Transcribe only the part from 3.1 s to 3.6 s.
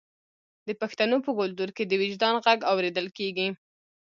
کیږي.